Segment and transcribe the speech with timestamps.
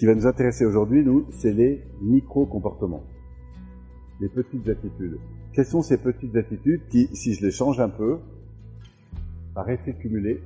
[0.00, 3.04] qui va nous intéresser aujourd'hui, nous, c'est les micro-comportements,
[4.18, 5.18] les petites attitudes.
[5.52, 8.18] Quelles sont ces petites attitudes qui, si je les change un peu,
[9.54, 10.42] par effet cumulé,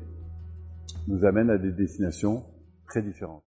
[1.07, 2.43] nous amènent à des destinations
[2.89, 3.45] très différentes?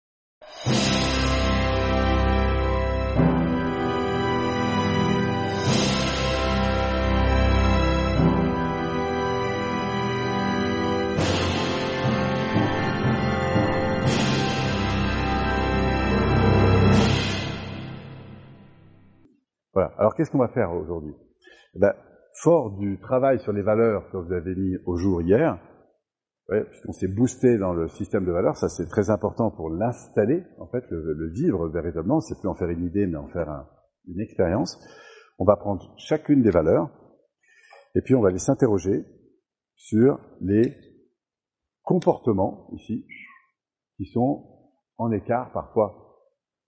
[19.98, 21.14] Alors qu'est-ce qu'on va faire aujourd'hui?
[21.74, 21.94] Eh ben,
[22.34, 25.58] Fort du travail sur les valeurs que vous avez mis au jour hier,
[26.48, 30.66] puisqu'on s'est boosté dans le système de valeurs, ça c'est très important pour l'installer, en
[30.66, 33.66] fait, le, vivre véritablement, c'est plus en faire une idée, mais en faire
[34.06, 34.78] une expérience.
[35.38, 36.88] On va prendre chacune des valeurs,
[37.94, 39.04] et puis on va aller s'interroger
[39.74, 40.76] sur les
[41.82, 43.06] comportements, ici,
[43.96, 44.46] qui sont
[44.98, 46.20] en écart parfois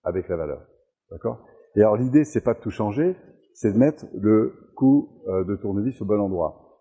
[0.02, 0.66] avec la valeur.
[1.10, 1.46] D'accord?
[1.76, 3.16] Et alors l'idée, c'est pas de tout changer,
[3.54, 6.80] c'est de mettre le coup euh, de tournevis au bon endroit.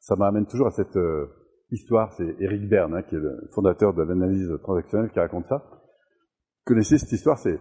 [0.00, 1.26] Ça m'amène toujours à cette euh,
[1.70, 5.64] histoire, c'est Eric Berne, hein, qui est le fondateur de l'analyse transactionnelle, qui raconte ça.
[5.68, 7.58] Vous connaissez cette histoire, c'est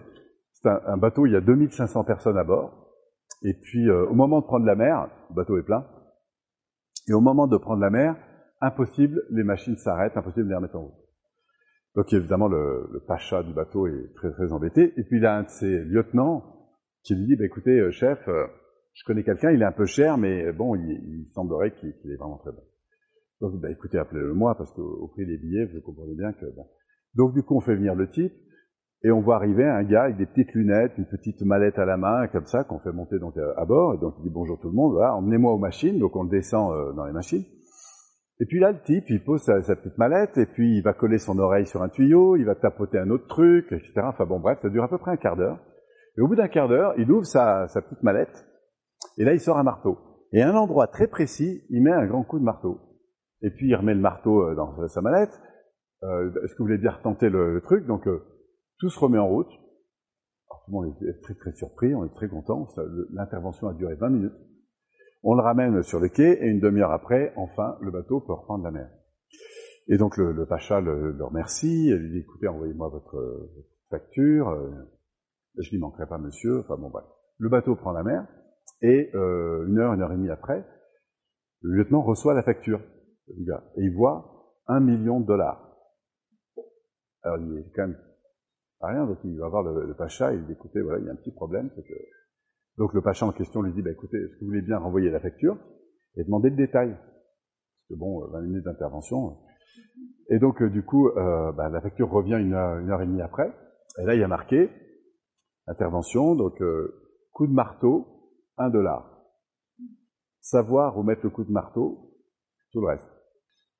[0.66, 2.94] un, un, bateau, il y a 2500 personnes à bord,
[3.44, 5.86] et puis euh, au moment de prendre la mer, le bateau est plein,
[7.08, 8.16] et au moment de prendre la mer,
[8.62, 10.96] impossible, les machines s'arrêtent, impossible de les remettre en route.
[11.96, 15.38] Donc évidemment, le, le pacha du bateau est très très embêté, et puis il a
[15.38, 16.57] un de ses lieutenants,
[17.08, 18.46] qui lui dit, bah, écoutez, euh, chef, euh,
[18.94, 22.18] je connais quelqu'un, il est un peu cher, mais euh, bon, il, semblerait qu'il est
[22.18, 22.64] vraiment très bon.
[23.40, 26.68] Donc, bah, écoutez, appelez-le moi, parce qu'au prix des billets, vous comprenez bien que bon.
[27.16, 28.34] Donc, du coup, on fait venir le type,
[29.04, 31.98] et on voit arriver un gars avec des petites lunettes, une petite mallette à la
[31.98, 34.70] main, comme ça, qu'on fait monter donc à bord, et donc il dit bonjour tout
[34.70, 37.46] le monde, voilà, emmenez-moi aux machines, donc on le descend dans les machines.
[38.40, 40.94] Et puis là, le type, il pose sa, sa, petite mallette, et puis il va
[40.94, 43.94] coller son oreille sur un tuyau, il va tapoter un autre truc, etc.
[44.04, 45.60] Enfin bon, bref, ça dure à peu près un quart d'heure.
[46.18, 48.48] Et au bout d'un quart d'heure, il ouvre sa, petite mallette,
[49.18, 49.98] et là, il sort un marteau.
[50.34, 52.80] Et à un endroit très précis, il met un grand coup de marteau.
[53.42, 55.40] Et puis, il remet le marteau euh, dans sa mallette.
[56.04, 57.86] Euh, Est-ce que vous voulez dire tenter le, truc?
[57.86, 58.24] Donc, euh,
[58.80, 59.50] tout se remet en route.
[60.50, 62.68] Alors, tout le monde est très, très surpris, on est très content.
[63.14, 64.34] L'intervention a duré 20 minutes.
[65.24, 68.64] On le ramène sur le quai, et une demi-heure après, enfin, le bateau peut reprendre
[68.64, 68.90] la mer.
[69.88, 74.50] Et donc, le, le pacha le, le remercie, il dit, écoutez, envoyez-moi votre, votre facture.
[74.50, 74.70] Euh,
[75.64, 76.60] je n'y manquerai pas, monsieur.
[76.60, 77.08] Enfin bon, voilà.
[77.40, 78.26] Le bateau prend la mer,
[78.82, 80.66] et euh, une heure, une heure et demie après,
[81.62, 82.82] le lieutenant reçoit la facture
[83.30, 85.64] et il voit un million de dollars.
[87.24, 87.98] Alors il est quand même
[88.80, 91.10] pas rien, donc il va voir le, pacha, et il dit, écoutez, voilà, il y
[91.10, 91.94] a un petit problème, que...
[92.78, 95.10] Donc le pacha en question lui dit, bah, écoutez, est-ce que vous voulez bien renvoyer
[95.10, 95.58] la facture
[96.16, 96.92] et demander le détail?
[96.92, 99.38] Parce que bon, 20 minutes d'intervention.
[100.30, 103.08] Et donc, euh, du coup, euh, bah, la facture revient une heure, une heure et
[103.08, 103.52] demie après,
[104.00, 104.70] et là, il y a marqué,
[105.68, 106.94] intervention, donc euh,
[107.34, 108.08] coup de marteau,
[108.58, 109.14] un dollar.
[110.42, 112.14] Savoir où mettre le coup de marteau,
[112.72, 113.12] tout le reste.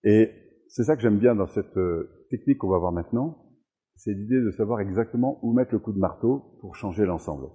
[0.04, 0.32] Et
[0.70, 3.48] c'est ça que j'aime bien dans cette euh, technique qu'on va voir maintenant,
[3.96, 7.48] c'est l'idée de savoir exactement où mettre le coup de marteau pour changer l'ensemble.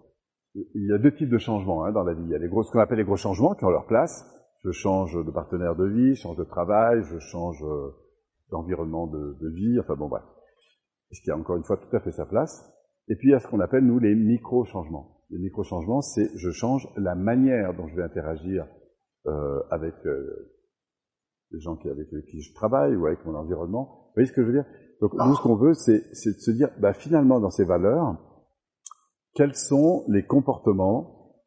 [0.54, 2.24] Il y a deux types de changements hein, dans la vie.
[2.24, 4.28] Il y a les gros, ce qu'on appelle les gros changements qui ont leur place.
[4.64, 7.90] Je change de partenaire de vie, je change de travail, je change euh,
[8.50, 10.24] d'environnement de, de, vie, enfin bon bref.
[11.12, 12.62] Ce qui a encore une fois tout à fait sa place?
[13.08, 15.22] Et puis il y a ce qu'on appelle, nous, les micro-changements.
[15.30, 18.66] Les micro-changements, c'est je change la manière dont je vais interagir
[19.26, 20.52] euh, avec euh,
[21.50, 23.84] les gens avec qui je travaille ou avec mon environnement.
[24.08, 24.66] Vous voyez ce que je veux dire?
[25.00, 28.16] Donc nous, ce qu'on veut, c'est de se dire, bah, finalement, dans ces valeurs,
[29.34, 31.42] quels sont les comportements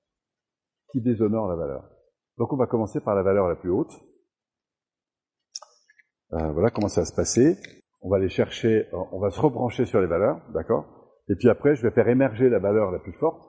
[0.91, 1.89] qui déshonorent la valeur?
[2.37, 3.93] Donc on va commencer par la valeur la plus haute.
[6.33, 7.57] Euh, voilà comment ça va se passer.
[8.01, 11.04] On va aller chercher, on va se rebrancher sur les valeurs, d'accord?
[11.27, 13.43] Et puis après, je vais faire émerger la valeur la plus forte,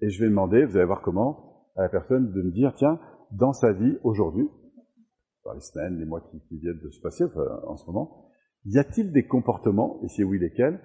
[0.00, 3.00] et je vais demander, vous allez voir comment, à la personne de me dire, tiens,
[3.32, 4.48] dans sa vie, aujourd'hui,
[5.44, 7.24] dans les semaines, les mois qui, viennent de se passer,
[7.66, 8.30] en ce moment,
[8.66, 10.80] y a-t-il des comportements, et si oui, lesquels,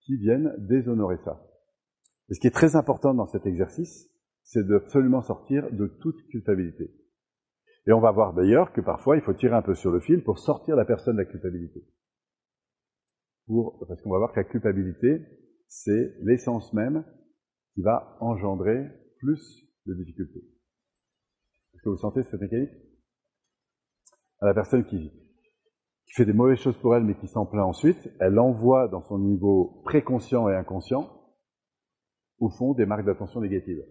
[0.00, 1.42] qui viennent déshonorer ça?
[2.28, 4.10] Et ce qui est très important dans cet exercice,
[4.42, 6.92] c'est d'absolument sortir de toute culpabilité.
[7.86, 10.22] Et on va voir d'ailleurs que parfois, il faut tirer un peu sur le fil
[10.22, 11.84] pour sortir la personne de la culpabilité.
[13.46, 15.20] Pour, parce qu'on va voir que la culpabilité,
[15.68, 17.04] c'est l'essence même
[17.74, 18.86] qui va engendrer
[19.18, 20.44] plus de difficultés.
[21.74, 22.70] Est-ce que vous sentez cette mécanique?
[24.40, 25.12] À la personne qui,
[26.14, 29.18] fait des mauvaises choses pour elle mais qui s'en plaint ensuite, elle envoie dans son
[29.18, 31.10] niveau préconscient et inconscient,
[32.38, 33.84] au fond, des marques d'attention négatives.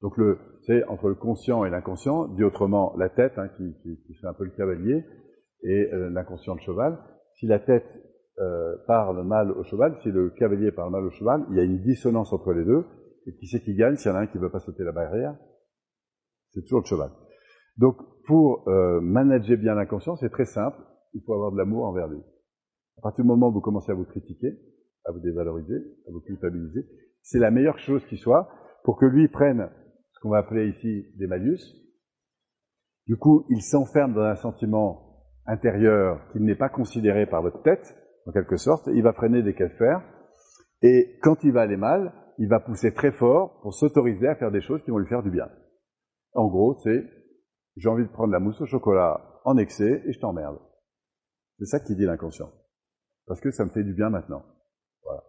[0.00, 4.26] Donc le, c'est entre le conscient et l'inconscient, dit autrement la tête, hein, qui, fait
[4.26, 5.04] un peu le cavalier,
[5.62, 6.98] et euh, l'inconscient le cheval.
[7.38, 7.86] Si la tête
[8.40, 11.64] euh, parle mal au cheval, si le cavalier parle mal au cheval, il y a
[11.64, 12.84] une dissonance entre les deux,
[13.26, 14.82] et qui c'est qui gagne s'il y en a un qui ne veut pas sauter
[14.84, 15.36] la barrière?
[16.52, 17.10] C'est toujours le cheval.
[17.76, 17.96] Donc,
[18.26, 20.78] pour euh, manager bien l'inconscient, c'est très simple,
[21.14, 22.20] il faut avoir de l'amour envers lui.
[22.98, 24.58] À partir du moment où vous commencez à vous critiquer,
[25.04, 25.76] à vous dévaloriser,
[26.08, 26.86] à vous culpabiliser,
[27.22, 28.48] c'est la meilleure chose qui soit
[28.84, 29.70] pour que lui prenne
[30.12, 31.60] ce qu'on va appeler ici des malus.
[33.06, 35.04] Du coup, il s'enferme dans un sentiment
[35.46, 37.94] intérieur qui n'est pas considéré par votre tête,
[38.26, 40.02] en quelque sorte, il va freiner de fer,
[40.82, 44.50] et quand il va aller mal, il va pousser très fort pour s'autoriser à faire
[44.50, 45.48] des choses qui vont lui faire du bien.
[46.34, 47.04] En gros, c'est
[47.76, 50.58] j'ai envie de prendre la mousse au chocolat en excès et je t'emmerde.
[51.58, 52.50] C'est ça qui dit l'inconscient.
[53.26, 54.44] Parce que ça me fait du bien maintenant.
[55.02, 55.22] Voilà.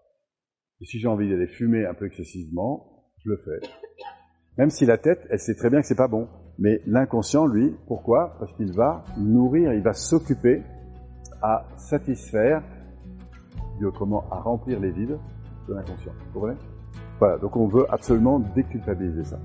[0.81, 3.67] Et si j'ai envie d'aller fumer un peu excessivement, je le fais.
[4.57, 6.27] Même si la tête, elle sait très bien que c'est pas bon.
[6.57, 8.37] Mais l'inconscient, lui, pourquoi?
[8.39, 10.63] Parce qu'il va nourrir, il va s'occuper
[11.41, 12.63] à satisfaire,
[13.77, 15.17] dit autrement, à remplir les vides
[15.67, 16.11] de l'inconscient.
[16.27, 16.57] Vous comprenez?
[17.19, 19.39] Voilà, donc on veut absolument déculpabiliser ça.